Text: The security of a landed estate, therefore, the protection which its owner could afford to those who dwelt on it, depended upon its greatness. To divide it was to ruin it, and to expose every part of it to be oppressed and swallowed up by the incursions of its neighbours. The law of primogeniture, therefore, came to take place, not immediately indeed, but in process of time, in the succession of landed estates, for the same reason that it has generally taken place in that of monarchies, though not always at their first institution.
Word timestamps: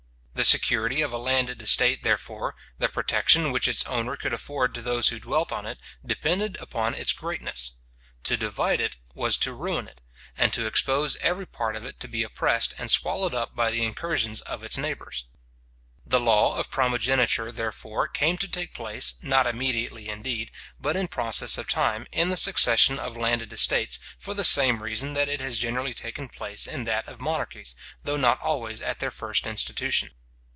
The 0.33 0.43
security 0.45 1.03
of 1.03 1.13
a 1.13 1.19
landed 1.19 1.61
estate, 1.61 2.01
therefore, 2.01 2.55
the 2.79 2.89
protection 2.89 3.51
which 3.51 3.67
its 3.67 3.85
owner 3.85 4.17
could 4.17 4.33
afford 4.33 4.73
to 4.73 4.81
those 4.81 5.09
who 5.09 5.19
dwelt 5.19 5.51
on 5.51 5.67
it, 5.67 5.77
depended 6.03 6.57
upon 6.59 6.95
its 6.95 7.13
greatness. 7.13 7.73
To 8.23 8.37
divide 8.37 8.81
it 8.81 8.97
was 9.13 9.37
to 9.37 9.53
ruin 9.53 9.87
it, 9.87 10.01
and 10.35 10.51
to 10.53 10.65
expose 10.65 11.15
every 11.17 11.45
part 11.45 11.75
of 11.75 11.85
it 11.85 11.99
to 11.99 12.07
be 12.07 12.23
oppressed 12.23 12.73
and 12.79 12.89
swallowed 12.89 13.35
up 13.35 13.55
by 13.55 13.69
the 13.69 13.83
incursions 13.83 14.41
of 14.41 14.63
its 14.63 14.79
neighbours. 14.79 15.25
The 16.07 16.19
law 16.19 16.55
of 16.55 16.71
primogeniture, 16.71 17.51
therefore, 17.51 18.07
came 18.07 18.39
to 18.39 18.47
take 18.47 18.73
place, 18.73 19.21
not 19.21 19.45
immediately 19.45 20.09
indeed, 20.09 20.49
but 20.79 20.95
in 20.95 21.07
process 21.07 21.59
of 21.59 21.67
time, 21.67 22.07
in 22.11 22.29
the 22.31 22.35
succession 22.37 22.97
of 22.97 23.15
landed 23.15 23.53
estates, 23.53 23.99
for 24.17 24.33
the 24.33 24.43
same 24.43 24.81
reason 24.81 25.13
that 25.13 25.29
it 25.29 25.39
has 25.39 25.59
generally 25.59 25.93
taken 25.93 26.27
place 26.29 26.65
in 26.65 26.85
that 26.85 27.07
of 27.07 27.21
monarchies, 27.21 27.75
though 28.03 28.17
not 28.17 28.41
always 28.41 28.81
at 28.81 28.97
their 28.99 29.11
first 29.11 29.45
institution. 29.45 30.09